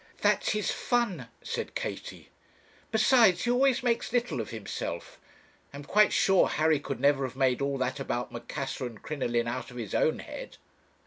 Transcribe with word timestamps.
'That's 0.21 0.53
his 0.53 0.71
fun,' 0.71 1.27
said 1.43 1.75
Katie: 1.75 2.29
'besides, 2.89 3.43
he 3.43 3.51
always 3.51 3.83
makes 3.83 4.11
little 4.11 4.41
of 4.41 4.49
himself. 4.49 5.19
I 5.71 5.77
am 5.77 5.83
quite 5.83 6.11
sure 6.11 6.47
Harry 6.47 6.79
could 6.79 6.99
never 6.99 7.23
have 7.23 7.35
made 7.35 7.61
all 7.61 7.77
that 7.77 7.99
about 7.99 8.31
Macassar 8.31 8.87
and 8.87 8.99
Crinoline 9.03 9.47
out 9.47 9.69
of 9.69 9.77
his 9.77 9.93
own 9.93 10.17
head.' 10.17 10.57